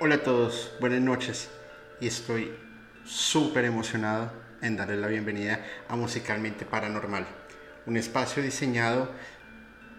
Hola 0.00 0.14
a 0.14 0.22
todos, 0.22 0.70
buenas 0.78 1.00
noches 1.00 1.50
y 2.00 2.06
estoy 2.06 2.54
súper 3.04 3.64
emocionado 3.64 4.30
en 4.62 4.76
darle 4.76 4.96
la 4.96 5.08
bienvenida 5.08 5.66
a 5.88 5.96
Musicalmente 5.96 6.64
Paranormal, 6.64 7.26
un 7.84 7.96
espacio 7.96 8.40
diseñado 8.40 9.10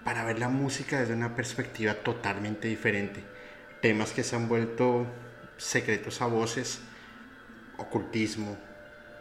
para 0.06 0.24
ver 0.24 0.40
la 0.40 0.47
música 0.47 1.01
desde 1.01 1.16
una 1.16 1.35
perspectiva 1.35 1.96
totalmente 1.96 2.69
diferente, 2.69 3.25
temas 3.81 4.13
que 4.13 4.24
se 4.24 4.38
han 4.38 4.47
vuelto 4.47 5.06
secretos 5.57 6.22
a 6.22 6.28
voces, 6.28 6.79
ocultismo, 7.75 8.57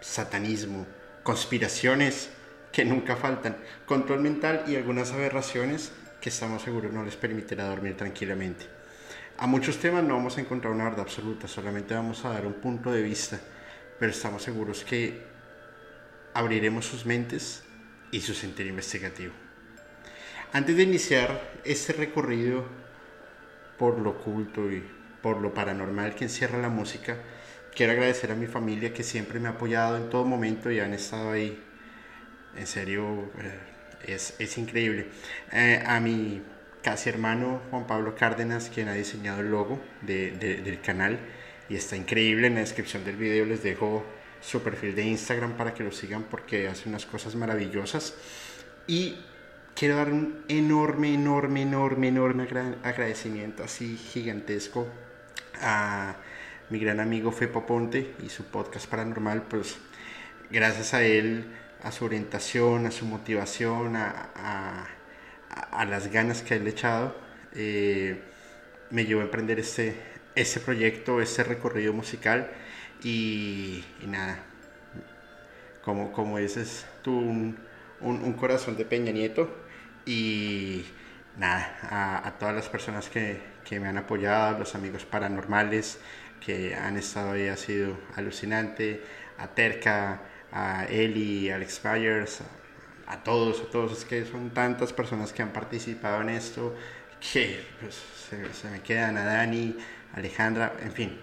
satanismo, 0.01 0.87
conspiraciones 1.25 2.31
que 2.71 2.85
nunca 2.85 3.17
faltan, 3.17 3.57
control 3.85 4.21
mental 4.21 4.63
y 4.69 4.77
algunas 4.77 5.11
aberraciones 5.11 5.91
que 6.21 6.29
estamos 6.29 6.63
seguros 6.63 6.93
no 6.93 7.03
les 7.03 7.17
permitirá 7.17 7.65
dormir 7.65 7.97
tranquilamente. 7.97 8.78
A 9.41 9.47
muchos 9.47 9.79
temas 9.79 10.03
no 10.03 10.17
vamos 10.17 10.37
a 10.37 10.41
encontrar 10.41 10.73
una 10.73 10.83
verdad 10.83 11.03
absoluta, 11.03 11.47
solamente 11.47 11.95
vamos 11.95 12.25
a 12.25 12.31
dar 12.31 12.45
un 12.45 12.55
punto 12.55 12.91
de 12.91 13.03
vista, 13.03 13.39
pero 13.97 14.11
estamos 14.11 14.43
seguros 14.43 14.83
que 14.83 15.23
abriremos 16.35 16.87
sus 16.87 17.07
mentes 17.07 17.63
y 18.11 18.21
su 18.21 18.35
sentido 18.35 18.69
investigativo. 18.69 19.33
Antes 20.53 20.77
de 20.77 20.83
iniciar 20.83 21.53
este 21.63 21.93
recorrido 21.93 22.65
por 23.79 24.01
lo 24.01 24.11
oculto 24.11 24.73
y 24.73 24.83
por 25.23 25.37
lo 25.41 25.55
paranormal 25.55 26.17
que 26.17 26.25
encierra 26.25 26.59
la 26.59 26.69
música, 26.69 27.19
quiero 27.73 27.93
agradecer 27.93 28.33
a 28.33 28.35
mi 28.35 28.49
familia 28.49 28.93
que 28.93 29.05
siempre 29.05 29.39
me 29.39 29.47
ha 29.47 29.53
apoyado 29.53 29.99
en 29.99 30.11
todo 30.11 30.25
momento 30.25 30.69
y 30.69 30.81
han 30.81 30.95
estado 30.95 31.31
ahí. 31.31 31.63
En 32.57 32.67
serio, 32.67 33.31
eh, 33.39 34.15
es, 34.15 34.35
es 34.41 34.59
increíble. 34.59 35.07
Eh, 35.53 35.81
a 35.87 36.01
mi 36.01 36.43
casi 36.83 37.09
hermano 37.09 37.61
Juan 37.71 37.87
Pablo 37.87 38.15
Cárdenas, 38.15 38.71
quien 38.73 38.89
ha 38.89 38.95
diseñado 38.95 39.41
el 39.41 39.51
logo 39.51 39.81
del 40.03 40.81
canal 40.81 41.19
y 41.69 41.77
está 41.77 41.97
increíble. 41.97 42.47
En 42.47 42.55
la 42.55 42.61
descripción 42.61 43.05
del 43.05 43.17
video 43.17 43.45
les 43.45 43.63
dejo 43.63 44.05
su 44.41 44.63
perfil 44.63 44.95
de 44.95 45.05
Instagram 45.05 45.57
para 45.57 45.75
que 45.75 45.85
lo 45.85 45.93
sigan 45.93 46.25
porque 46.25 46.69
hace 46.69 46.89
unas 46.89 47.07
cosas 47.07 47.35
maravillosas. 47.35 48.15
Y 48.87 49.17
quiero 49.75 49.97
dar 49.97 50.13
un 50.13 50.45
enorme, 50.49 51.15
enorme, 51.15 51.63
enorme, 51.63 52.09
enorme 52.09 52.49
agradecimiento 52.83 53.63
así 53.63 53.97
gigantesco 53.97 54.89
a 55.61 56.17
mi 56.71 56.79
gran 56.79 57.01
amigo 57.01 57.33
Fepo 57.33 57.67
Ponte 57.67 58.15
y 58.23 58.29
su 58.29 58.45
podcast 58.45 58.87
paranormal, 58.89 59.43
pues 59.43 59.79
gracias 60.51 60.95
a 60.95 61.03
él, 61.03 61.47
a 61.83 61.93
su 61.93 62.05
orientación, 62.05 62.87
a 62.87 62.91
su 62.91 63.07
motivación, 63.07 63.97
a, 63.97 64.89
las 65.85 66.11
ganas 66.11 66.43
que 66.43 66.59
le 66.59 66.71
echado, 66.71 67.15
eh, 67.55 68.21
me 68.91 69.05
llevó 69.05 69.21
a 69.21 69.25
emprender 69.25 69.59
este, 69.59 69.95
este 70.35 70.61
proyecto, 70.61 71.21
este 71.21 71.45
recorrido 71.45 71.93
musical. 71.93 72.51
Y, 73.03 73.85
nada, 74.07 74.39
como, 75.83 76.13
como 76.13 76.39
dices 76.39 76.87
tú, 77.03 77.19
un, 77.19 77.59
un, 78.01 78.33
corazón 78.35 78.77
de 78.77 78.85
Peña 78.85 79.13
Nieto. 79.13 79.55
Y 80.07 80.85
nada, 81.37 81.79
a, 81.83 82.29
a 82.29 82.39
todas 82.39 82.55
las 82.55 82.69
personas 82.69 83.09
que, 83.09 83.41
que, 83.65 83.79
me 83.81 83.89
han 83.89 83.99
apoyado, 83.99 84.59
los 84.59 84.75
amigos 84.75 85.05
paranormales 85.05 86.01
que 86.45 86.75
han 86.75 86.97
estado 86.97 87.33
ahí, 87.33 87.49
ha 87.49 87.57
sido 87.57 87.99
alucinante, 88.17 89.03
a 89.39 89.49
Terca, 89.49 90.21
a 90.53 90.87
Eli, 90.87 91.51
a 91.51 91.57
Alex 91.57 91.81
Byers, 91.83 92.43
a 93.09 93.25
todos, 93.25 93.63
a 93.63 93.71
todos, 93.71 93.93
es 93.93 94.05
que 94.05 94.27
son 94.27 94.51
tantas 94.51 94.93
personas 94.93 95.33
que 95.33 95.41
han 95.41 95.53
participado 95.53 96.21
en 96.21 96.29
esto 96.29 96.75
que 97.33 97.65
pues, 97.81 97.99
se, 98.29 98.69
me 98.69 98.81
quedan 98.81 99.17
a 99.17 99.25
Dani, 99.25 99.77
Alejandra, 100.13 100.77
en 100.81 100.93
fin. 100.93 101.19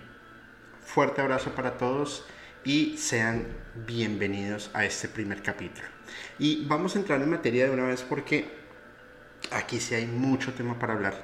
Fuerte 0.84 1.22
abrazo 1.22 1.52
para 1.52 1.78
todos 1.78 2.26
y 2.64 2.98
sean 2.98 3.46
bienvenidos 3.86 4.72
a 4.74 4.84
este 4.84 5.08
primer 5.08 5.44
capítulo. 5.44 5.88
Y 6.40 6.66
vamos 6.66 6.96
a 6.96 7.00
entrar 7.00 7.22
en 7.22 7.30
materia 7.30 7.66
de 7.66 7.72
una 7.72 7.86
vez 7.86 8.02
porque 8.02 8.50
aquí 9.52 9.80
sí 9.80 9.94
hay 9.94 10.08
mucho 10.08 10.54
tema 10.54 10.80
para 10.80 10.94
hablar. 10.94 11.16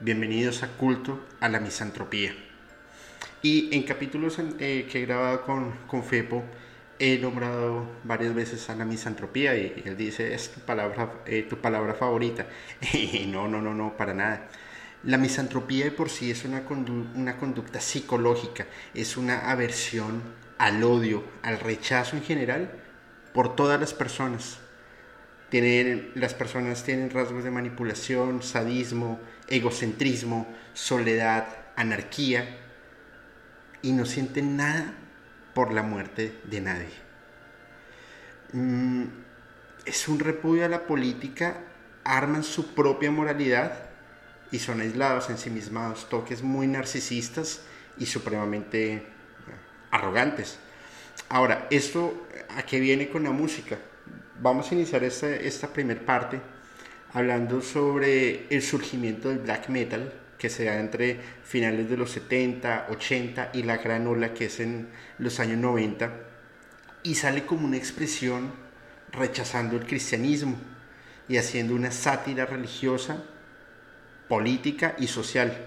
Bienvenidos 0.00 0.62
a 0.62 0.68
Culto 0.78 1.26
a 1.40 1.48
la 1.50 1.60
Misantropía. 1.60 2.34
Y 3.42 3.74
en 3.74 3.82
capítulos 3.82 4.38
eh, 4.38 4.88
que 4.90 5.02
he 5.02 5.06
grabado 5.06 5.42
con, 5.42 5.72
con 5.86 6.02
Fepo, 6.02 6.42
he 7.00 7.18
nombrado 7.18 7.86
varias 8.04 8.34
veces 8.34 8.68
a 8.68 8.76
la 8.76 8.84
misantropía 8.84 9.56
y, 9.56 9.82
él 9.86 9.96
dice, 9.96 10.34
es 10.34 10.52
tu 10.52 10.60
palabra, 10.60 11.22
eh, 11.26 11.46
tu 11.48 11.56
palabra 11.60 11.94
favorita. 11.94 12.46
Y 12.92 13.26
no, 13.26 13.48
no, 13.48 13.62
no, 13.62 13.74
no, 13.74 13.96
para 13.96 14.12
nada. 14.12 14.48
La 15.02 15.16
misantropía 15.16 15.86
de 15.86 15.92
por 15.92 16.10
sí 16.10 16.30
es 16.30 16.44
una, 16.44 16.62
una 17.14 17.38
conducta 17.38 17.80
psicológica, 17.80 18.66
es 18.92 19.16
una 19.16 19.50
aversión 19.50 20.22
al 20.58 20.84
odio, 20.84 21.24
al 21.42 21.58
rechazo 21.58 22.16
en 22.16 22.22
general 22.22 22.70
por 23.32 23.56
todas 23.56 23.80
las 23.80 23.94
personas. 23.94 24.58
Tienen, 25.48 26.12
las 26.14 26.34
personas 26.34 26.84
tienen 26.84 27.08
rasgos 27.08 27.44
de 27.44 27.50
manipulación, 27.50 28.42
sadismo, 28.42 29.18
egocentrismo, 29.48 30.46
soledad, 30.74 31.46
anarquía 31.76 32.58
y 33.80 33.92
no 33.92 34.04
sienten 34.04 34.58
nada 34.58 34.99
por 35.60 35.74
la 35.74 35.82
muerte 35.82 36.40
de 36.44 36.62
nadie. 36.62 36.88
Mm, 38.54 39.04
es 39.84 40.08
un 40.08 40.18
repudio 40.18 40.64
a 40.64 40.70
la 40.70 40.86
política, 40.86 41.58
arman 42.02 42.44
su 42.44 42.74
propia 42.74 43.10
moralidad 43.10 43.90
y 44.50 44.58
son 44.58 44.80
aislados, 44.80 45.28
ensimismados, 45.28 46.08
toques 46.08 46.42
muy 46.42 46.66
narcisistas 46.66 47.60
y 47.98 48.06
supremamente 48.06 48.94
eh, 48.94 49.02
arrogantes. 49.90 50.58
Ahora, 51.28 51.66
¿esto 51.68 52.26
a 52.56 52.62
qué 52.62 52.80
viene 52.80 53.10
con 53.10 53.24
la 53.24 53.30
música? 53.30 53.76
Vamos 54.40 54.72
a 54.72 54.74
iniciar 54.74 55.04
esta, 55.04 55.28
esta 55.28 55.68
primera 55.68 56.00
parte 56.00 56.40
hablando 57.12 57.60
sobre 57.60 58.46
el 58.48 58.62
surgimiento 58.62 59.28
del 59.28 59.40
black 59.40 59.68
metal, 59.68 60.10
que 60.40 60.50
se 60.50 60.64
da 60.64 60.80
entre 60.80 61.20
finales 61.44 61.90
de 61.90 61.96
los 61.96 62.10
70, 62.10 62.86
80 62.90 63.50
y 63.52 63.62
la 63.62 63.76
gran 63.76 64.06
ola 64.06 64.34
que 64.34 64.46
es 64.46 64.58
en 64.58 64.88
los 65.18 65.38
años 65.38 65.58
90, 65.58 66.10
y 67.02 67.14
sale 67.14 67.44
como 67.44 67.66
una 67.66 67.76
expresión 67.76 68.52
rechazando 69.12 69.76
el 69.76 69.86
cristianismo 69.86 70.56
y 71.28 71.36
haciendo 71.36 71.74
una 71.74 71.90
sátira 71.90 72.46
religiosa, 72.46 73.22
política 74.28 74.96
y 74.98 75.06
social. 75.06 75.66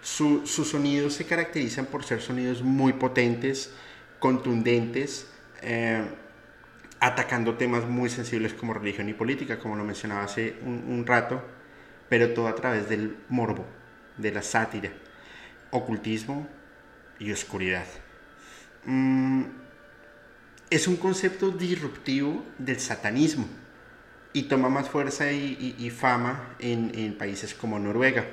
sus 0.00 0.68
sonidos 0.68 1.14
se 1.14 1.26
caracterizan 1.26 1.86
por 1.86 2.04
ser 2.04 2.20
sonidos 2.22 2.62
muy 2.62 2.92
potentes, 2.92 3.72
contundentes, 4.18 5.26
eh, 5.62 6.04
atacando 7.00 7.54
temas 7.54 7.84
muy 7.84 8.08
sensibles 8.08 8.54
como 8.54 8.72
religión 8.72 9.08
y 9.08 9.14
política, 9.14 9.58
como 9.58 9.76
lo 9.76 9.84
mencionaba 9.84 10.24
hace 10.24 10.56
un, 10.64 11.04
rato, 11.06 11.42
pero 12.08 12.32
todo 12.32 12.48
a 12.48 12.54
través 12.54 12.88
del 12.88 13.16
morbo, 13.28 13.66
de 14.16 14.32
la 14.32 14.42
sátira, 14.42 14.90
ocultismo 15.70 16.46
y 17.18 17.32
oscuridad. 17.32 17.86
Mm, 18.84 19.44
es 20.70 20.88
un 20.88 20.96
concepto 20.96 21.50
disruptivo 21.50 22.44
del 22.58 22.80
satanismo 22.80 23.46
y 24.32 24.44
toma 24.44 24.68
más 24.68 24.88
fuerza 24.88 25.30
y, 25.32 25.90
fama 25.90 26.56
en, 26.58 27.16
países 27.18 27.54
como 27.54 27.78
Noruega. 27.78 28.26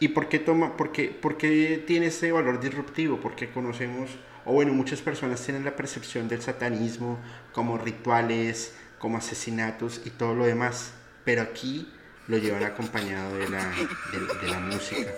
¿Y 0.00 0.08
por 0.08 0.28
qué, 0.28 0.38
toma, 0.38 0.76
por, 0.76 0.92
qué, 0.92 1.08
por 1.08 1.36
qué 1.36 1.82
tiene 1.86 2.06
ese 2.06 2.32
valor 2.32 2.60
disruptivo? 2.60 3.20
Porque 3.20 3.50
conocemos 3.50 4.10
o 4.46 4.52
bueno, 4.52 4.72
muchas 4.72 5.02
personas 5.02 5.42
tienen 5.42 5.64
la 5.64 5.74
percepción 5.74 6.28
del 6.28 6.40
satanismo 6.40 7.18
como 7.52 7.78
rituales, 7.78 8.74
como 9.00 9.18
asesinatos 9.18 10.00
y 10.04 10.10
todo 10.10 10.36
lo 10.36 10.46
demás, 10.46 10.92
pero 11.24 11.42
aquí 11.42 11.92
lo 12.28 12.38
llevan 12.38 12.64
acompañado 12.64 13.36
de 13.38 13.48
la, 13.48 13.64
de 14.42 14.48
la 14.48 14.58
música. 14.58 15.12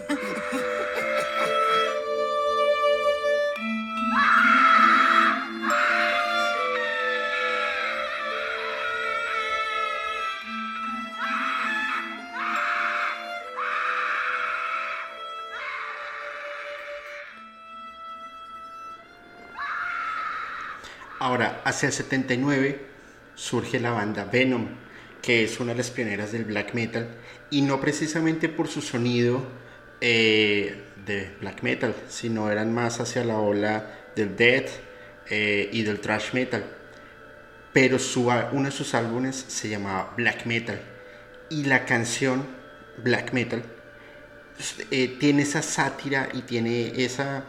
Ahora, 21.21 21.63
hacia 21.65 21.89
el 21.89 21.93
79 21.93 22.87
surge 23.35 23.81
la 23.81 23.91
banda 23.91 24.25
Venom, 24.25 24.69
que 25.23 25.45
es 25.45 25.61
una 25.61 25.73
de 25.73 25.79
las 25.79 25.91
pioneras 25.91 26.33
del 26.33 26.45
black 26.45 26.75
metal, 26.75 27.09
y 27.51 27.63
no 27.63 27.81
precisamente 27.81 28.49
por 28.49 28.69
su 28.69 28.81
sonido 28.81 29.47
eh, 30.01 30.83
de 31.05 31.35
black 31.41 31.63
metal, 31.63 31.95
sino 32.09 32.51
eran 32.51 32.73
más 32.73 33.01
hacia 33.01 33.25
la 33.25 33.39
ola 33.39 34.11
del 34.15 34.37
death 34.37 34.71
eh, 35.29 35.69
y 35.73 35.83
del 35.83 36.01
thrash 36.01 36.33
metal. 36.33 36.65
Pero 37.73 37.99
su, 37.99 38.29
uno 38.53 38.65
de 38.65 38.71
sus 38.71 38.95
álbumes 38.95 39.45
se 39.49 39.69
llamaba 39.69 40.15
Black 40.17 40.47
Metal, 40.47 40.81
y 41.51 41.65
la 41.65 41.85
canción 41.85 42.47
Black 42.99 43.33
Metal 43.33 43.63
eh, 44.91 45.17
tiene 45.21 45.43
esa 45.43 45.63
sátira 45.63 46.29
y 46.33 46.43
tiene 46.43 47.05
esa 47.05 47.45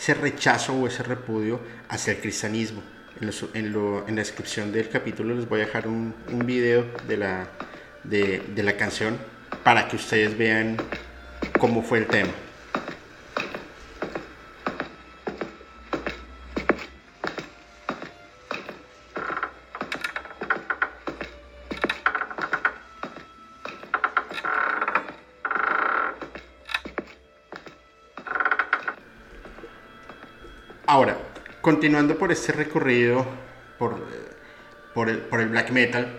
ese 0.00 0.14
rechazo 0.14 0.74
o 0.74 0.86
ese 0.86 1.02
repudio 1.02 1.60
hacia 1.88 2.14
el 2.14 2.20
cristianismo. 2.20 2.82
En, 3.54 3.72
la 3.72 4.22
descripción 4.22 4.72
del 4.72 4.88
capítulo 4.88 5.34
les 5.34 5.48
voy 5.48 5.60
a 5.60 5.66
dejar 5.66 5.86
un, 5.86 6.14
un 6.32 6.46
video 6.46 6.86
de 7.06 7.16
la, 7.16 7.48
de 8.04 8.62
la 8.62 8.76
canción 8.76 9.18
para 9.62 9.88
que 9.88 9.96
ustedes 9.96 10.36
vean 10.36 10.76
cómo 11.58 11.82
fue 11.82 11.98
el 11.98 12.06
tema. 12.06 12.32
Continuando 31.70 32.18
por 32.18 32.32
este 32.32 32.50
recorrido 32.50 33.24
por, 33.78 34.04
por, 34.92 35.08
el, 35.08 35.18
por 35.18 35.40
el 35.40 35.50
black 35.50 35.70
metal, 35.70 36.18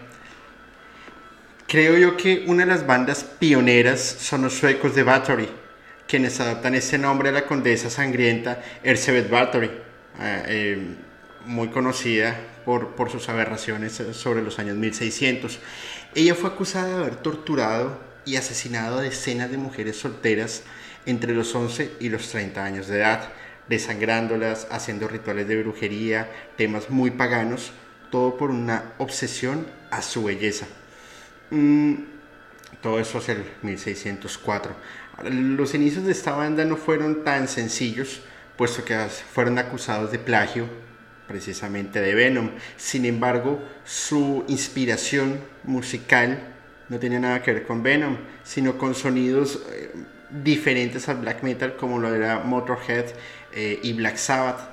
creo 1.68 1.98
yo 1.98 2.16
que 2.16 2.46
una 2.48 2.64
de 2.64 2.72
las 2.72 2.88
bandas 2.88 3.26
pioneras 3.26 4.00
son 4.00 4.44
los 4.44 4.54
suecos 4.54 4.96
de 4.96 5.04
Bathory, 5.04 5.50
quienes 6.08 6.40
adaptan 6.40 6.76
ese 6.76 6.98
nombre 6.98 7.28
a 7.28 7.32
la 7.34 7.46
condesa 7.48 7.90
sangrienta 7.90 8.64
Erzsébet 8.82 9.30
Bathory, 9.30 9.68
eh, 9.68 10.44
eh, 10.48 10.96
muy 11.44 11.68
conocida 11.68 12.34
por, 12.64 12.96
por, 12.96 13.12
sus 13.12 13.28
aberraciones 13.28 14.02
sobre 14.14 14.42
los 14.42 14.58
años 14.58 14.78
1600. 14.78 15.60
Ella 16.16 16.34
fue 16.34 16.50
acusada 16.50 16.88
de 16.88 16.94
haber 16.94 17.16
torturado 17.18 18.00
y 18.24 18.38
asesinado 18.38 19.00
a 19.00 19.02
decenas 19.02 19.52
de 19.52 19.58
mujeres 19.58 19.98
solteras 19.98 20.64
entre 21.06 21.34
los 21.34 21.54
11 21.54 21.92
y 22.00 22.08
los 22.08 22.30
30 22.30 22.64
años 22.64 22.88
de 22.88 23.00
edad 23.00 23.34
desangrándolas, 23.68 24.68
haciendo 24.72 25.08
rituales 25.08 25.48
de 25.48 25.62
brujería, 25.62 26.30
temas 26.58 26.90
muy 26.90 27.12
paganos, 27.12 27.72
todo 28.10 28.38
por 28.38 28.52
una 28.52 28.94
obsesión 28.98 29.66
a 29.90 30.02
su 30.02 30.24
belleza. 30.24 30.68
Mm, 31.50 31.96
todo 32.82 33.00
eso 33.00 33.18
hacia 33.18 33.36
el 33.36 33.46
1604. 33.62 34.76
Los 35.24 35.74
inicios 35.74 36.06
de 36.06 36.12
esta 36.12 36.32
banda 36.32 36.66
no 36.66 36.78
fueron 36.78 37.24
tan 37.24 37.48
sencillos, 37.48 38.22
puesto 38.58 38.84
que 38.84 38.98
fueron 39.34 39.58
acusados 39.58 40.12
de 40.12 40.20
plagio 40.20 40.68
precisamente 41.28 42.02
de 42.02 42.14
Venom. 42.14 42.52
Sin 42.78 43.06
embargo, 43.06 43.62
su 43.86 44.44
inspiración 44.48 45.40
musical 45.64 46.40
no 46.90 47.00
tenía 47.00 47.20
nada 47.20 47.42
que 47.42 47.54
ver 47.54 47.64
con 47.64 47.84
Venom, 47.84 48.18
sino 48.44 48.78
con 48.78 48.96
sonidos 48.96 49.64
eh, 49.72 49.92
diferentes 50.30 51.08
al 51.08 51.18
black 51.18 51.44
metal 51.44 51.76
como 51.76 52.00
lo 52.00 52.14
era 52.14 52.40
Motorhead 52.40 53.06
eh, 53.54 53.80
y 53.84 53.94
Black 53.94 54.18
Sabbath. 54.18 54.70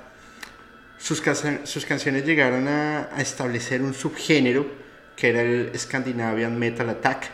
Sus, 0.97 1.21
canciones 1.21 2.25
llegaron 2.25 2.67
a, 2.67 3.09
establecer 3.17 3.81
un 3.81 3.93
subgénero 3.93 4.69
que 5.15 5.29
era 5.29 5.41
el 5.41 5.71
Scandinavian 5.77 6.59
Metal 6.59 6.89
Attack 6.89 7.31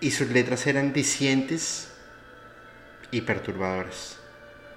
y 0.00 0.10
sus 0.10 0.28
letras 0.30 0.66
eran 0.66 0.92
dicientes 0.92 1.92
y 3.10 3.20
perturbadoras. 3.20 4.18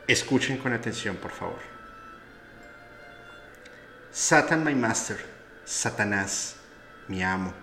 Escuchen 0.08 0.58
con 0.58 0.74
atención, 0.74 1.15
por 1.15 1.32
favor. 1.32 1.60
Satan, 4.12 4.63
my 4.63 4.75
master, 4.75 5.17
Satanás, 5.63 6.58
mi 7.08 7.24
amo. 7.24 7.53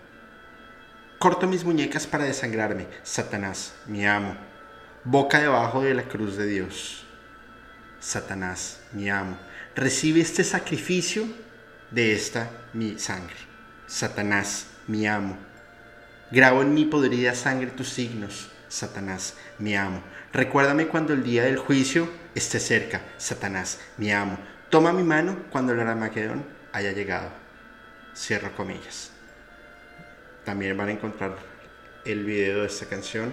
Corto 1.19 1.47
mis 1.47 1.65
muñecas 1.65 2.07
para 2.07 2.25
desangrarme, 2.25 2.89
Satanás, 3.03 3.75
mi 3.87 4.05
amo. 4.07 4.37
Boca 5.05 5.39
debajo 5.39 5.83
de 5.83 5.95
la 5.95 6.03
cruz 6.05 6.37
de 6.37 6.47
Dios. 6.47 7.07
Satanás, 8.03 8.81
mi 8.93 9.09
amo, 9.09 9.39
recibe 9.77 10.21
este 10.21 10.43
sacrificio 10.43 11.25
de 11.93 12.13
esta 12.13 12.51
mi 12.73 12.99
sangre. 12.99 13.37
Satanás, 13.87 14.67
mi 14.89 15.07
amo, 15.07 15.37
grabo 16.33 16.63
en 16.63 16.75
mi 16.75 16.85
podrida 16.85 17.37
sangre 17.37 17.69
tus 17.71 17.91
signos. 17.91 18.51
Satanás, 18.67 19.35
mi 19.61 19.77
amo. 19.77 20.03
Recuérdame 20.33 20.89
cuando 20.89 21.13
el 21.13 21.23
día 21.23 21.45
del 21.45 21.59
juicio 21.59 22.11
esté 22.35 22.59
cerca. 22.59 23.03
Satanás, 23.19 23.79
mi 23.99 24.11
amo. 24.11 24.37
Toma 24.69 24.93
mi 24.93 25.05
mano 25.05 25.45
cuando 25.51 25.73
el 25.73 25.81
Armagedón 25.81 26.45
haya 26.73 26.91
llegado. 26.91 27.31
Cierro 28.17 28.53
comillas. 28.57 29.13
También 30.45 30.77
van 30.77 30.89
a 30.89 30.93
encontrar 30.93 31.37
el 32.05 32.25
video 32.25 32.63
de 32.63 32.67
esta 32.67 32.87
canción 32.87 33.33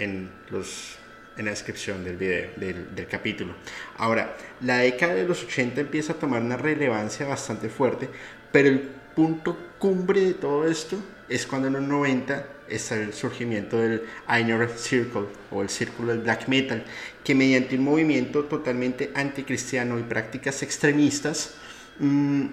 en 0.00 0.32
los 0.50 0.98
en 1.36 1.44
la 1.44 1.50
descripción 1.50 2.04
del 2.04 2.16
video, 2.16 2.50
del, 2.56 3.06
capítulo. 3.08 3.54
Ahora, 3.96 4.36
la 4.62 4.78
década 4.78 5.14
de 5.14 5.26
los 5.26 5.42
80 5.44 5.80
empieza 5.80 6.14
a 6.14 6.16
tomar 6.16 6.42
una 6.42 6.56
relevancia 6.56 7.26
bastante 7.26 7.68
fuerte, 7.68 8.08
pero 8.50 8.68
el 8.68 8.80
punto 9.14 9.56
cumbre 9.78 10.20
de 10.20 10.34
todo 10.34 10.66
esto 10.66 10.98
es 11.28 11.46
cuando 11.46 11.68
en 11.68 11.74
los 11.74 11.82
90 11.82 12.46
está 12.68 12.96
el 12.96 13.12
surgimiento 13.12 13.78
del 13.78 14.02
Inner 14.28 14.68
Circle 14.70 15.26
o 15.50 15.62
el 15.62 15.68
círculo 15.68 16.12
del 16.12 16.22
black 16.22 16.48
metal, 16.48 16.84
que 17.22 17.34
mediante 17.34 17.76
un 17.76 17.84
movimiento 17.84 18.44
totalmente 18.44 19.10
anticristiano 19.14 19.98
y 19.98 20.02
prácticas 20.02 20.62
extremistas 20.62 21.54
mm, 21.98 22.46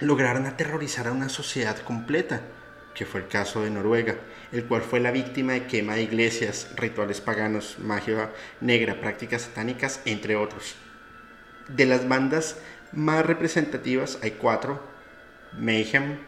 lograron 0.00 0.46
aterrorizar 0.46 1.08
a 1.08 1.12
una 1.12 1.28
sociedad 1.28 1.78
completa 1.78 2.42
que 2.96 3.04
fue 3.04 3.20
el 3.20 3.28
caso 3.28 3.62
de 3.62 3.70
Noruega, 3.70 4.16
el 4.52 4.64
cual 4.64 4.80
fue 4.80 5.00
la 5.00 5.10
víctima 5.10 5.52
de 5.52 5.66
quema 5.66 5.94
de 5.94 6.02
iglesias, 6.02 6.70
rituales 6.76 7.20
paganos, 7.20 7.78
magia 7.78 8.30
negra, 8.60 9.00
prácticas 9.00 9.42
satánicas, 9.42 10.00
entre 10.06 10.34
otros. 10.34 10.76
De 11.68 11.84
las 11.84 12.08
bandas 12.08 12.58
más 12.92 13.26
representativas 13.26 14.18
hay 14.22 14.32
cuatro, 14.32 14.82
Mayhem, 15.58 16.18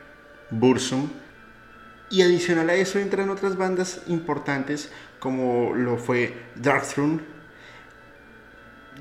Bursum, 0.50 1.08
y 2.10 2.22
adicional 2.22 2.68
a 2.70 2.74
eso 2.74 2.98
entran 2.98 3.30
otras 3.30 3.56
bandas 3.56 4.02
importantes 4.06 4.90
como 5.20 5.74
lo 5.74 5.96
fue 5.96 6.34
Darkthrone, 6.54 7.20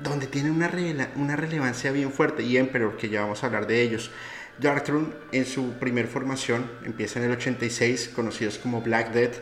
donde 0.02 0.26
tiene 0.26 0.50
una, 0.50 0.70
una 1.16 1.36
relevancia 1.36 1.92
bien 1.92 2.12
fuerte, 2.12 2.42
y 2.42 2.56
Emperor, 2.56 2.96
que 2.96 3.08
ya 3.08 3.22
vamos 3.22 3.42
a 3.42 3.46
hablar 3.46 3.66
de 3.66 3.82
ellos. 3.82 4.10
Darkthrone 4.58 5.08
en 5.32 5.46
su 5.46 5.74
primer 5.74 6.08
formación 6.08 6.70
empieza 6.84 7.20
en 7.20 7.26
el 7.26 7.32
86, 7.32 8.10
conocidos 8.14 8.58
como 8.58 8.82
Black 8.82 9.12
Death, 9.12 9.36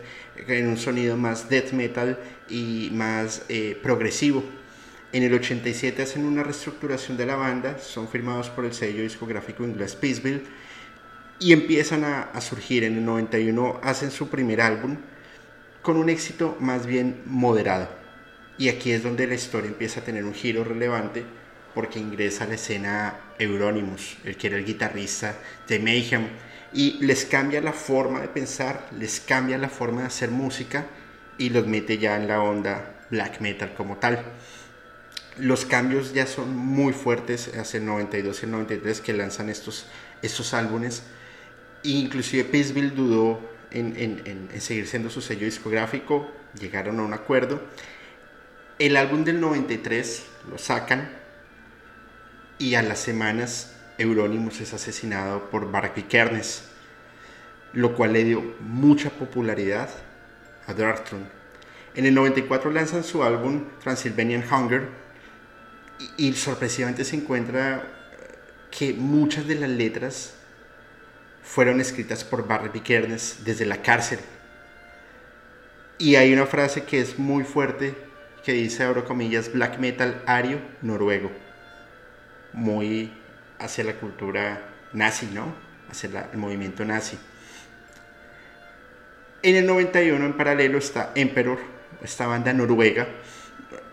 en 0.48 0.68
un 0.68 0.76
sonido 0.76 1.16
más 1.16 1.48
death 1.48 1.72
metal 1.72 2.18
y 2.48 2.90
más 2.92 3.44
eh, 3.48 3.78
progresivo. 3.82 4.44
En 5.12 5.22
el 5.22 5.32
87 5.32 6.02
hacen 6.02 6.26
una 6.26 6.42
reestructuración 6.42 7.16
de 7.16 7.26
la 7.26 7.36
banda, 7.36 7.78
son 7.78 8.08
firmados 8.08 8.50
por 8.50 8.66
el 8.66 8.74
sello 8.74 9.02
discográfico 9.02 9.64
inglés 9.64 9.96
Peaceville 9.96 10.42
y 11.38 11.52
empiezan 11.52 12.04
a 12.04 12.40
surgir. 12.40 12.84
En 12.84 12.98
el 12.98 13.04
91 13.04 13.80
hacen 13.82 14.10
su 14.10 14.28
primer 14.28 14.60
álbum 14.60 14.98
con 15.80 15.96
un 15.96 16.10
éxito 16.10 16.56
más 16.60 16.84
bien 16.84 17.22
moderado. 17.24 17.88
Y 18.58 18.68
aquí 18.68 18.90
es 18.90 19.02
donde 19.02 19.26
la 19.26 19.34
historia 19.34 19.68
empieza 19.68 20.00
a 20.00 20.04
tener 20.04 20.24
un 20.24 20.34
giro 20.34 20.64
relevante 20.64 21.24
porque 21.76 21.98
ingresa 21.98 22.44
a 22.44 22.46
la 22.46 22.54
escena 22.54 23.18
Euronymous, 23.38 24.16
el 24.24 24.38
que 24.38 24.46
era 24.46 24.56
el 24.56 24.64
guitarrista 24.64 25.36
de 25.68 25.78
Mayhem, 25.78 26.26
y 26.72 26.96
les 27.04 27.26
cambia 27.26 27.60
la 27.60 27.74
forma 27.74 28.22
de 28.22 28.28
pensar, 28.28 28.88
les 28.98 29.20
cambia 29.20 29.58
la 29.58 29.68
forma 29.68 30.00
de 30.00 30.06
hacer 30.06 30.30
música 30.30 30.86
y 31.36 31.50
los 31.50 31.66
mete 31.66 31.98
ya 31.98 32.16
en 32.16 32.28
la 32.28 32.40
onda 32.40 33.04
black 33.10 33.42
metal 33.42 33.74
como 33.74 33.98
tal. 33.98 34.24
Los 35.36 35.66
cambios 35.66 36.14
ya 36.14 36.26
son 36.26 36.56
muy 36.56 36.94
fuertes 36.94 37.54
hacia 37.54 37.76
el 37.76 37.84
92 37.84 38.40
y 38.40 38.46
el 38.46 38.52
93 38.52 39.00
que 39.02 39.12
lanzan 39.12 39.50
estos, 39.50 39.84
estos 40.22 40.54
álbumes. 40.54 41.02
Inclusive 41.82 42.44
Peaceville 42.44 42.92
dudó 42.92 43.38
en, 43.70 43.94
en, 43.98 44.48
en 44.50 44.60
seguir 44.62 44.86
siendo 44.86 45.10
su 45.10 45.20
sello 45.20 45.44
discográfico, 45.44 46.32
llegaron 46.58 47.00
a 47.00 47.02
un 47.02 47.12
acuerdo. 47.12 47.60
El 48.78 48.96
álbum 48.96 49.24
del 49.24 49.42
93 49.42 50.24
lo 50.48 50.56
sacan 50.56 51.25
y 52.58 52.74
a 52.74 52.82
las 52.82 52.98
semanas 52.98 53.72
Euronymous 53.98 54.60
es 54.60 54.72
asesinado 54.72 55.50
por 55.50 55.70
Barbie 55.70 56.04
Kernes, 56.04 56.64
lo 57.72 57.94
cual 57.94 58.12
le 58.12 58.24
dio 58.24 58.42
mucha 58.60 59.10
popularidad 59.10 59.90
a 60.66 60.74
Darkthrone. 60.74 61.26
En 61.94 62.06
el 62.06 62.14
94 62.14 62.70
lanzan 62.70 63.04
su 63.04 63.22
álbum 63.22 63.64
Transylvanian 63.82 64.44
Hunger 64.50 64.88
y, 66.18 66.32
sorpresivamente 66.34 67.04
se 67.04 67.16
encuentra 67.16 67.86
que 68.70 68.92
muchas 68.92 69.46
de 69.46 69.54
las 69.54 69.70
letras 69.70 70.34
fueron 71.42 71.80
escritas 71.80 72.24
por 72.24 72.46
Barbie 72.46 72.80
Kernes 72.80 73.38
desde 73.44 73.64
la 73.64 73.80
cárcel. 73.80 74.18
Y 75.98 76.16
hay 76.16 76.34
una 76.34 76.44
frase 76.44 76.84
que 76.84 77.00
es 77.00 77.18
muy 77.18 77.44
fuerte 77.44 77.94
que 78.44 78.52
dice, 78.52 78.82
abro 78.82 79.06
comillas, 79.06 79.50
black 79.52 79.78
metal 79.78 80.22
ario 80.26 80.60
noruego 80.82 81.45
muy 82.56 83.12
hacia 83.58 83.84
la 83.84 83.94
cultura 83.94 84.62
nazi, 84.92 85.26
¿no? 85.32 85.54
Hacia 85.90 86.28
el 86.32 86.38
movimiento 86.38 86.84
nazi. 86.84 87.16
En 89.42 89.54
el 89.54 89.66
91 89.66 90.24
en 90.24 90.36
paralelo 90.36 90.78
está 90.78 91.12
Emperor, 91.14 91.58
esta 92.02 92.26
banda 92.26 92.52
noruega, 92.52 93.06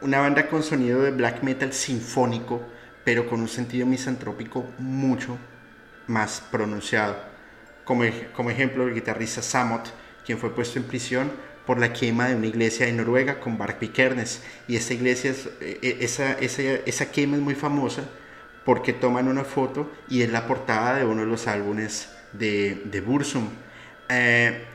una 0.02 0.20
banda 0.20 0.48
con 0.48 0.64
sonido 0.64 1.04
de 1.04 1.12
black 1.12 1.44
metal 1.44 1.74
sinfónico, 1.74 2.64
pero 3.04 3.28
con 3.28 3.42
un 3.42 3.50
sentido 3.50 3.86
misantrópico 3.86 4.66
mucho 4.80 5.38
más 6.08 6.42
pronunciado. 6.50 7.18
Como, 7.84 8.04
como 8.34 8.50
ejemplo, 8.50 8.88
el 8.88 8.94
guitarrista 8.94 9.42
Samot, 9.42 9.94
quien 10.26 10.38
fue 10.38 10.56
puesto 10.56 10.80
en 10.80 10.86
prisión 10.86 11.32
por 11.66 11.80
la 11.80 11.94
quema 11.94 12.30
de 12.30 12.36
una 12.36 12.48
iglesia 12.48 12.88
en 12.88 12.98
Noruega 12.98 13.40
con 13.40 13.58
Barbie 13.58 13.92
Kernes. 13.92 14.42
Y 14.68 14.78
esta 14.78 14.94
iglesia, 14.94 15.34
e, 15.60 15.80
e, 15.82 15.98
esa, 16.04 16.34
esa, 16.40 16.62
esa 16.62 17.12
quema 17.12 17.36
es 17.36 17.42
muy 17.42 17.56
famosa 17.56 18.04
porque 18.66 18.94
toman 18.94 19.28
una 19.28 19.44
foto 19.44 19.92
y 20.10 20.22
es 20.22 20.32
la 20.32 20.48
portada 20.48 20.96
de 20.96 21.06
uno 21.06 21.22
de 21.22 21.28
los 21.28 21.48
álbumes 21.48 22.10
de, 22.32 22.84
de 22.86 23.02
Bursum. 23.02 23.50
Eh, 24.10 24.66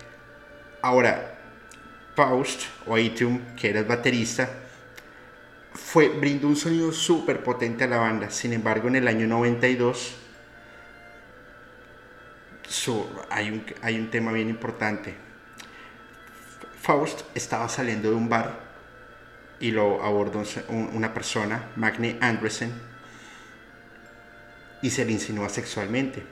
ahora, 0.83 1.39
Faust 2.15 2.63
o 2.87 2.95
Aetium, 2.95 3.55
que 3.57 3.71
era 3.71 3.81
el 3.81 3.87
baterista, 3.87 4.51
fue, 5.73 6.09
brindó 6.09 6.49
un 6.49 6.57
sonido 6.57 6.93
súper 6.93 7.43
potente 7.43 7.85
a 7.85 7.87
la 7.87 7.99
banda. 7.99 8.31
Sin 8.31 8.53
embargo, 8.53 8.89
en 8.89 8.97
el 8.97 9.09
año 9.09 9.27
92 9.27 10.17
hay, 13.31 13.51
un, 13.51 13.65
hay 13.83 13.99
un 13.99 14.11
tema 14.11 14.33
bien 14.33 14.49
importante. 14.49 15.15
Faust 16.81 17.23
estaba 17.35 17.69
saliendo 17.69 18.11
de 18.11 18.17
un 18.17 18.29
bar 18.29 18.61
y 19.61 19.71
lo 19.71 20.05
abordó 20.05 20.43
una 20.69 21.13
persona, 21.13 21.71
Magne 21.77 22.19
Andresen, 22.21 22.73
y 24.83 24.91
se 24.91 25.05
le 25.05 25.13
insinúa 25.13 25.49
sexualmente. 25.49 26.23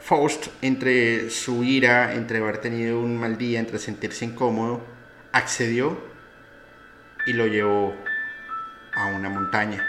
Faust, 0.00 0.48
entre 0.62 1.30
su 1.30 1.64
ira, 1.64 2.14
entre 2.14 2.38
haber 2.38 2.58
tenido 2.58 3.00
un 3.00 3.18
mal 3.18 3.38
día, 3.38 3.60
entre 3.60 3.78
sentirse 3.78 4.24
incómodo, 4.24 4.84
accedió 5.32 5.98
y 7.26 7.32
lo 7.32 7.46
llevó 7.46 7.94
a 8.94 9.06
una 9.06 9.28
montaña 9.28 9.86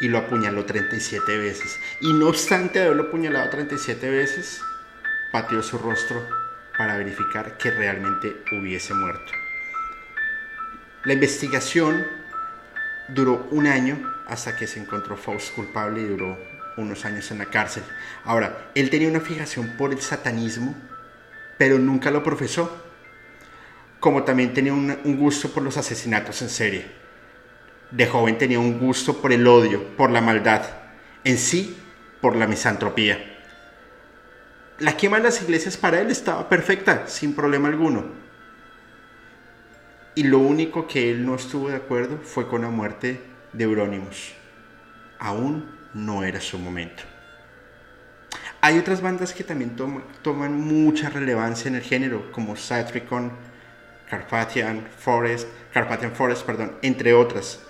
y 0.00 0.08
lo 0.08 0.18
apuñaló 0.18 0.64
37 0.64 1.38
veces. 1.38 1.78
Y 2.00 2.12
no 2.12 2.28
obstante 2.28 2.80
haberlo 2.80 3.04
apuñalado 3.04 3.50
37 3.50 4.10
veces, 4.10 4.60
pateó 5.32 5.62
su 5.62 5.78
rostro 5.78 6.26
para 6.76 6.96
verificar 6.96 7.56
que 7.58 7.70
realmente 7.70 8.42
hubiese 8.52 8.94
muerto. 8.94 9.32
La 11.04 11.12
investigación 11.12 12.06
duró 13.08 13.46
un 13.50 13.66
año 13.66 13.98
hasta 14.30 14.56
que 14.56 14.68
se 14.68 14.78
encontró 14.78 15.16
Faust 15.16 15.52
culpable 15.54 16.00
y 16.00 16.06
duró 16.06 16.38
unos 16.76 17.04
años 17.04 17.28
en 17.32 17.38
la 17.38 17.46
cárcel. 17.46 17.82
Ahora, 18.24 18.70
él 18.76 18.88
tenía 18.88 19.08
una 19.08 19.20
fijación 19.20 19.74
por 19.76 19.92
el 19.92 20.00
satanismo, 20.00 20.76
pero 21.58 21.80
nunca 21.80 22.12
lo 22.12 22.22
profesó, 22.22 22.70
como 23.98 24.22
también 24.22 24.54
tenía 24.54 24.72
un, 24.72 24.96
gusto 25.18 25.50
por 25.50 25.64
los 25.64 25.76
asesinatos 25.76 26.40
en 26.42 26.48
serie. 26.48 26.86
De 27.90 28.06
joven 28.06 28.38
tenía 28.38 28.60
un 28.60 28.78
gusto 28.78 29.20
por 29.20 29.32
el 29.32 29.44
odio, 29.48 29.96
por 29.96 30.10
la 30.10 30.20
maldad, 30.20 30.62
en 31.24 31.36
sí, 31.36 31.76
por 32.20 32.36
la 32.36 32.46
misantropía. 32.46 33.18
La 34.78 34.96
quema 34.96 35.16
de 35.16 35.24
las 35.24 35.42
iglesias 35.42 35.76
para 35.76 36.00
él 36.00 36.08
estaba 36.08 36.48
perfecta, 36.48 37.08
sin 37.08 37.34
problema 37.34 37.66
alguno. 37.66 38.04
Y 40.14 40.22
lo 40.22 40.38
único 40.38 40.86
que 40.86 41.10
él 41.10 41.26
no 41.26 41.34
estuvo 41.34 41.68
de 41.68 41.76
acuerdo 41.76 42.20
fue 42.22 42.46
con 42.46 42.62
la 42.62 42.68
muerte 42.68 43.30
de 43.52 43.64
Euronymous. 43.64 44.32
Aún 45.18 45.70
no 45.94 46.24
era 46.24 46.40
su 46.40 46.58
momento. 46.58 47.02
Hay 48.60 48.78
otras 48.78 49.00
bandas 49.00 49.32
que 49.32 49.44
también 49.44 49.74
toman 50.22 50.52
mucha 50.52 51.08
relevancia 51.08 51.68
en 51.68 51.76
el 51.76 51.82
género, 51.82 52.30
como 52.30 52.56
Satricon, 52.56 53.32
Carpathian 54.08 54.86
Forest, 54.98 55.48
Carpathian 55.72 56.12
Forest, 56.12 56.44
perdón, 56.44 56.76
entre 56.82 57.14
otras. 57.14 57.60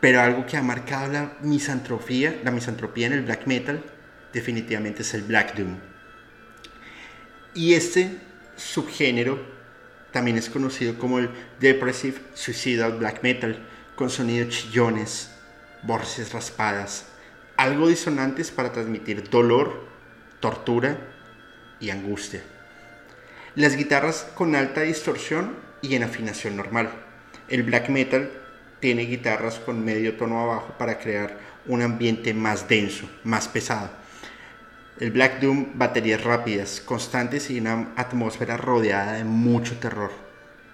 Pero 0.00 0.20
algo 0.20 0.46
que 0.46 0.56
ha 0.56 0.62
marcado 0.62 1.12
la 1.12 1.32
misantropía, 1.40 2.38
la 2.44 2.50
misantropía 2.50 3.06
en 3.06 3.14
el 3.14 3.22
black 3.22 3.46
metal, 3.46 3.82
definitivamente 4.32 5.02
es 5.02 5.14
el 5.14 5.22
Black 5.22 5.56
Doom. 5.56 5.76
Y 7.54 7.74
este 7.74 8.18
subgénero 8.56 9.38
también 10.12 10.36
es 10.36 10.50
conocido 10.50 10.98
como 10.98 11.18
el 11.18 11.30
Depressive 11.60 12.18
Suicidal 12.34 12.98
Black 12.98 13.22
Metal, 13.22 13.58
con 13.98 14.10
sonidos 14.10 14.50
chillones, 14.50 15.32
voces 15.82 16.32
raspadas, 16.32 17.06
algo 17.56 17.88
disonantes 17.88 18.52
para 18.52 18.70
transmitir 18.70 19.28
dolor, 19.28 19.88
tortura 20.38 20.96
y 21.80 21.90
angustia. 21.90 22.40
Las 23.56 23.76
guitarras 23.76 24.24
con 24.36 24.54
alta 24.54 24.82
distorsión 24.82 25.56
y 25.82 25.96
en 25.96 26.04
afinación 26.04 26.56
normal. 26.56 26.92
El 27.48 27.64
black 27.64 27.88
metal 27.88 28.30
tiene 28.78 29.02
guitarras 29.02 29.58
con 29.58 29.84
medio 29.84 30.16
tono 30.16 30.42
abajo 30.42 30.76
para 30.78 31.00
crear 31.00 31.36
un 31.66 31.82
ambiente 31.82 32.32
más 32.34 32.68
denso, 32.68 33.10
más 33.24 33.48
pesado. 33.48 33.90
El 35.00 35.10
Black 35.10 35.40
Doom, 35.40 35.76
baterías 35.76 36.22
rápidas, 36.22 36.80
constantes 36.80 37.50
y 37.50 37.58
una 37.58 37.94
atmósfera 37.96 38.56
rodeada 38.56 39.14
de 39.14 39.24
mucho 39.24 39.76
terror, 39.78 40.12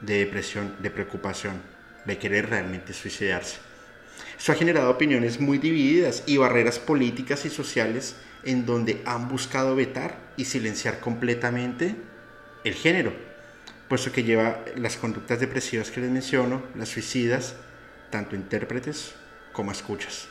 de 0.02 0.18
depresión, 0.18 0.76
de 0.80 0.90
preocupación 0.90 1.73
de 2.04 2.18
querer 2.18 2.50
realmente 2.50 2.92
suicidarse. 2.92 3.56
Esto 4.38 4.52
ha 4.52 4.56
generado 4.56 4.90
opiniones 4.90 5.40
muy 5.40 5.58
divididas 5.58 6.22
y 6.26 6.36
barreras 6.36 6.78
políticas 6.78 7.44
y 7.44 7.50
sociales 7.50 8.16
en 8.44 8.66
donde 8.66 9.02
han 9.06 9.28
buscado 9.28 9.74
vetar 9.74 10.18
y 10.36 10.44
silenciar 10.44 11.00
completamente 11.00 11.96
el 12.64 12.74
género, 12.74 13.12
puesto 13.88 14.12
que 14.12 14.24
lleva 14.24 14.64
las 14.76 14.96
conductas 14.96 15.40
depresivas 15.40 15.90
que 15.90 16.00
les 16.00 16.10
menciono, 16.10 16.62
las 16.74 16.88
suicidas, 16.88 17.54
tanto 18.10 18.36
intérpretes 18.36 19.14
como 19.52 19.72
escuchas. 19.72 20.28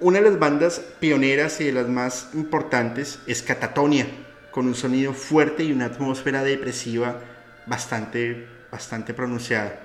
Una 0.00 0.20
de 0.20 0.30
las 0.30 0.38
bandas 0.38 0.80
pioneras 1.00 1.60
y 1.60 1.64
de 1.64 1.72
las 1.72 1.88
más 1.88 2.30
importantes 2.34 3.20
es 3.26 3.42
Catatonia, 3.42 4.06
con 4.50 4.66
un 4.66 4.74
sonido 4.74 5.12
fuerte 5.14 5.64
y 5.64 5.72
una 5.72 5.86
atmósfera 5.86 6.42
depresiva 6.42 7.20
bastante, 7.66 8.48
bastante 8.72 9.14
pronunciada. 9.14 9.78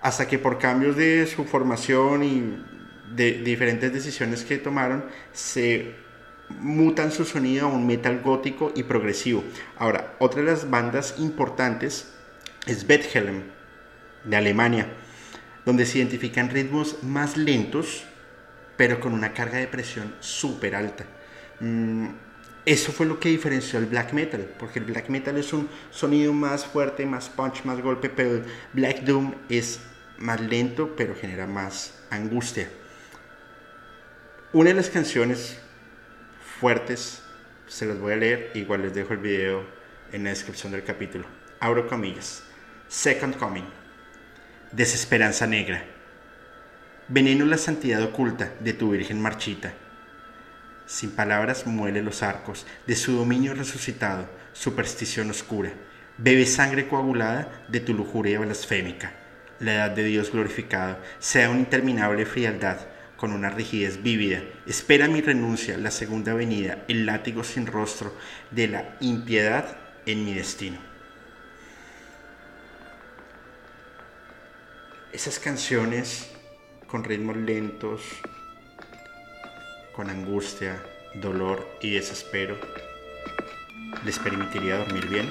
Hasta 0.00 0.26
que 0.26 0.38
por 0.38 0.58
cambios 0.58 0.96
de 0.96 1.26
su 1.26 1.44
formación 1.44 2.22
y 2.22 2.64
de 3.14 3.32
diferentes 3.42 3.92
decisiones 3.92 4.44
que 4.44 4.58
tomaron, 4.58 5.04
se 5.32 5.94
mutan 6.48 7.12
su 7.12 7.24
sonido 7.24 7.66
a 7.66 7.70
un 7.70 7.86
metal 7.86 8.20
gótico 8.22 8.72
y 8.74 8.84
progresivo. 8.84 9.44
Ahora, 9.76 10.14
otra 10.18 10.40
de 10.40 10.46
las 10.50 10.70
bandas 10.70 11.16
importantes 11.18 12.12
es 12.66 12.86
Bethlehem, 12.86 13.42
de 14.24 14.36
Alemania, 14.36 14.86
donde 15.64 15.84
se 15.84 15.98
identifican 15.98 16.50
ritmos 16.50 17.02
más 17.02 17.36
lentos, 17.36 18.04
pero 18.76 19.00
con 19.00 19.12
una 19.12 19.32
carga 19.32 19.58
de 19.58 19.66
presión 19.66 20.14
súper 20.20 20.74
alta. 20.74 21.04
Mm, 21.60 22.08
eso 22.64 22.92
fue 22.92 23.06
lo 23.06 23.18
que 23.18 23.28
diferenció 23.28 23.78
el 23.78 23.86
black 23.86 24.12
metal, 24.12 24.48
porque 24.58 24.78
el 24.78 24.84
black 24.84 25.08
metal 25.08 25.36
es 25.36 25.52
un 25.52 25.68
sonido 25.90 26.32
más 26.32 26.64
fuerte, 26.64 27.04
más 27.06 27.28
punch, 27.28 27.64
más 27.64 27.80
golpe, 27.80 28.08
pero 28.08 28.36
el 28.36 28.44
black 28.72 29.00
doom 29.00 29.34
es 29.48 29.80
más 30.18 30.40
lento, 30.40 30.94
pero 30.96 31.14
genera 31.14 31.46
más 31.46 32.04
angustia. 32.10 32.68
Una 34.52 34.70
de 34.70 34.74
las 34.74 34.90
canciones 34.90 35.58
fuertes 36.60 37.22
se 37.66 37.86
las 37.86 37.98
voy 37.98 38.12
a 38.12 38.16
leer, 38.16 38.50
igual 38.54 38.82
les 38.82 38.94
dejo 38.94 39.14
el 39.14 39.18
video 39.18 39.66
en 40.12 40.24
la 40.24 40.30
descripción 40.30 40.70
del 40.72 40.84
capítulo. 40.84 41.24
Abro 41.58 41.88
comillas. 41.88 42.44
Second 42.86 43.36
Coming. 43.36 43.64
Desesperanza 44.70 45.46
negra. 45.46 45.84
Veneno 47.08 47.44
la 47.46 47.56
santidad 47.56 48.02
oculta 48.02 48.52
de 48.60 48.74
tu 48.74 48.90
Virgen 48.90 49.20
marchita. 49.20 49.72
Sin 50.86 51.12
palabras 51.12 51.66
muele 51.66 52.02
los 52.02 52.22
arcos 52.22 52.66
de 52.86 52.96
su 52.96 53.12
dominio 53.12 53.54
resucitado, 53.54 54.28
superstición 54.52 55.30
oscura. 55.30 55.72
Bebe 56.18 56.46
sangre 56.46 56.88
coagulada 56.88 57.64
de 57.68 57.80
tu 57.80 57.94
lujuria 57.94 58.40
blasfémica. 58.40 59.12
La 59.60 59.74
edad 59.74 59.90
de 59.92 60.04
Dios 60.04 60.32
glorificado 60.32 60.98
sea 61.18 61.50
una 61.50 61.60
interminable 61.60 62.26
frialdad 62.26 62.78
con 63.16 63.32
una 63.32 63.50
rigidez 63.50 64.02
vívida. 64.02 64.42
Espera 64.66 65.06
mi 65.06 65.20
renuncia, 65.20 65.78
la 65.78 65.92
segunda 65.92 66.34
venida, 66.34 66.84
el 66.88 67.06
látigo 67.06 67.44
sin 67.44 67.66
rostro 67.66 68.12
de 68.50 68.66
la 68.66 68.96
impiedad 69.00 69.76
en 70.06 70.24
mi 70.24 70.34
destino. 70.34 70.78
Esas 75.12 75.38
canciones 75.38 76.30
con 76.88 77.04
ritmos 77.04 77.36
lentos, 77.36 78.02
con 79.94 80.10
angustia, 80.10 80.82
dolor 81.14 81.68
y 81.80 81.94
desespero, 81.94 82.56
les 84.04 84.18
permitiría 84.18 84.78
dormir 84.78 85.08
bien. 85.08 85.30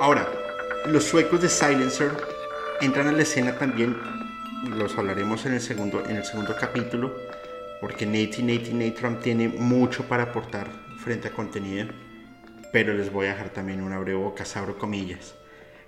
Ahora, 0.00 0.28
los 0.86 1.04
suecos 1.04 1.40
de 1.40 1.48
Silencer 1.48 2.10
entran 2.80 3.08
a 3.08 3.12
la 3.12 3.22
escena 3.22 3.58
también 3.58 3.96
los 4.64 4.96
hablaremos 4.98 5.46
en 5.46 5.54
el 5.54 5.60
segundo, 5.60 6.04
en 6.06 6.16
el 6.16 6.24
segundo 6.24 6.54
capítulo, 6.58 7.14
porque 7.80 8.04
Nate 8.04 8.36
y 8.38 8.42
Nate 8.42 8.70
y 8.70 8.74
Nate 8.74 8.90
Trump 8.92 9.20
tiene 9.20 9.48
mucho 9.48 10.04
para 10.04 10.24
aportar 10.24 10.68
frente 11.02 11.28
a 11.28 11.32
contenido, 11.32 11.88
pero 12.72 12.92
les 12.92 13.10
voy 13.10 13.26
a 13.26 13.30
dejar 13.30 13.50
también 13.50 13.80
una 13.80 13.98
breve 13.98 14.18
boca, 14.18 14.44
abro 14.54 14.78
comillas. 14.78 15.34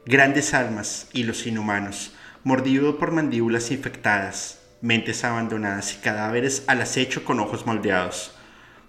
Grandes 0.07 0.55
almas 0.55 1.09
y 1.13 1.25
los 1.25 1.47
inhumanos, 1.47 2.15
mordidos 2.45 2.97
por 2.97 3.13
mandíbulas 3.13 3.71
infectadas, 3.71 4.62
mentes 4.83 5.25
abandonadas 5.25 5.95
y 5.95 5.97
cadáveres 6.03 6.65
al 6.67 6.83
acecho 6.83 7.25
con 7.25 7.41
ojos 7.41 7.65
moldeados. 7.65 8.37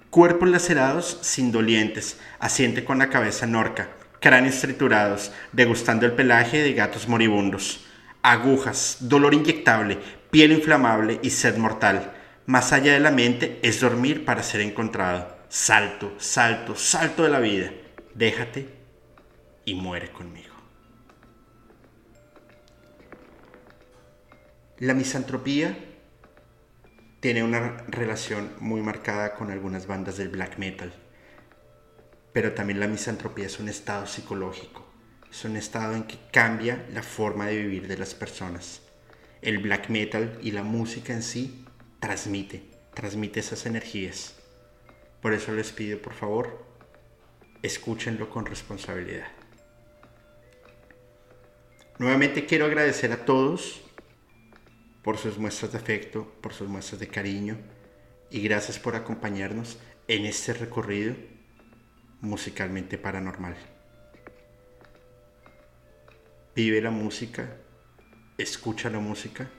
Cuerpos 0.10 0.50
lacerados 0.50 1.20
sin 1.22 1.54
dolientes, 1.54 2.20
asiente 2.40 2.84
con 2.84 3.00
la 3.00 3.10
cabeza 3.10 3.48
norca, 3.48 3.90
cráneos 4.20 4.60
triturados, 4.60 5.32
degustando 5.54 6.06
el 6.06 6.12
pelaje 6.12 6.62
de 6.62 6.74
gatos 6.74 7.08
moribundos 7.08 7.86
agujas, 8.24 8.98
dolor 9.02 9.34
inyectable, 9.34 10.00
piel 10.32 10.54
inflamable 10.54 11.20
y 11.22 11.30
sed 11.30 11.58
mortal. 11.58 12.14
Más 12.46 12.74
allá 12.74 12.94
de 12.94 13.00
la 13.00 13.12
mente 13.12 13.60
es 13.62 13.80
dormir 13.80 14.26
para 14.26 14.42
ser 14.42 14.62
encontrado. 14.62 15.38
Salto, 15.50 16.14
salto, 16.18 16.76
salto 16.76 17.24
de 17.24 17.30
la 17.30 17.40
vida. 17.40 17.72
Déjate 18.16 18.68
y 19.66 19.76
muere 19.76 20.10
conmigo. 20.12 20.53
La 24.84 24.94
misantropía 24.94 25.78
tiene 27.22 27.42
una 27.42 27.78
relación 27.88 28.52
muy 28.60 28.82
marcada 28.82 29.34
con 29.34 29.50
algunas 29.50 29.88
bandas 29.88 30.18
del 30.18 30.28
black 30.28 30.58
metal, 30.58 30.92
pero 32.34 32.52
también 32.52 32.82
la 32.82 32.88
misantropía 32.90 33.46
es 33.46 33.62
un 33.62 33.70
estado 33.70 34.06
psicológico 34.08 34.86
es 35.32 35.46
un 35.46 35.56
estado 35.56 35.96
en 35.96 36.04
que 36.04 36.18
cambia 36.34 36.86
la 36.92 37.02
forma 37.02 37.46
de 37.46 37.56
vivir 37.56 37.88
de 37.88 37.98
las 37.98 38.14
personas. 38.14 38.82
El 39.42 39.60
black 39.60 39.88
metal 39.88 40.38
y 40.42 40.52
la 40.52 40.64
música 40.64 41.14
en 41.14 41.24
sí 41.24 41.66
transmite, 42.02 42.64
transmite 42.94 43.40
esas 43.40 43.66
energías. 43.66 44.36
Por 45.22 45.34
eso 45.34 45.54
les 45.54 45.72
pido, 45.72 45.98
por 46.00 46.14
favor, 46.14 46.66
escúchenlo 47.62 48.30
con 48.30 48.46
responsabilidad. 48.46 49.28
Nuevamente 52.00 52.46
quiero 52.46 52.66
agradecer 52.66 53.14
a 53.14 53.24
todos 53.24 53.82
por 55.04 55.18
sus 55.18 55.38
muestras 55.38 55.72
de 55.72 55.78
afecto, 55.78 56.34
por 56.42 56.54
sus 56.54 56.68
muestras 56.68 57.00
de 57.00 57.08
cariño 57.08 57.58
y 58.30 58.42
gracias 58.42 58.80
por 58.80 58.96
acompañarnos 58.96 59.78
en 60.08 60.26
este 60.26 60.54
recorrido 60.54 61.16
musicalmente 62.22 62.98
paranormal. 62.98 63.56
Vive 66.56 66.82
la 66.82 66.92
música, 66.92 67.58
escucha 68.38 68.90
la 68.90 69.00
música, 69.00 69.50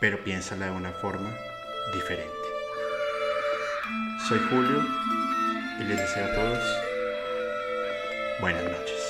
pero 0.00 0.24
piénsala 0.24 0.66
de 0.66 0.72
una 0.72 0.92
forma 0.92 1.30
diferente. 1.92 2.30
Soy 4.28 4.38
Julio 4.48 4.86
y 5.80 5.84
les 5.84 5.98
deseo 5.98 6.24
a 6.24 6.34
todos 6.34 6.90
buenas 8.40 8.64
noches. 8.64 9.09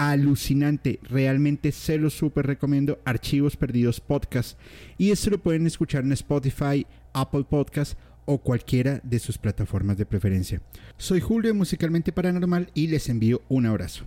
alucinante. 0.00 0.98
Realmente 1.02 1.72
se 1.72 1.98
los 1.98 2.14
súper 2.14 2.46
recomiendo. 2.46 3.00
Archivos 3.04 3.56
Perdidos 3.56 4.00
Podcast. 4.00 4.58
Y 4.96 5.10
esto 5.10 5.28
lo 5.28 5.38
pueden 5.38 5.66
escuchar 5.66 6.04
en 6.04 6.12
Spotify, 6.12 6.86
Apple 7.12 7.44
Podcast 7.44 7.98
o 8.24 8.38
cualquiera 8.38 9.00
de 9.04 9.18
sus 9.18 9.36
plataformas 9.36 9.98
de 9.98 10.06
preferencia. 10.06 10.62
Soy 10.96 11.20
Julio 11.20 11.50
de 11.50 11.58
Musicalmente 11.58 12.12
Paranormal 12.12 12.70
y 12.72 12.86
les 12.86 13.10
envío 13.10 13.42
un 13.48 13.66
abrazo. 13.66 14.06